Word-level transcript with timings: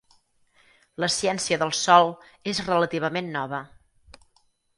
La 1.03 1.09
ciència 1.15 1.59
del 1.63 1.73
sòl 1.81 2.09
és 2.53 2.63
relativament 2.71 3.31
nova. 3.37 3.61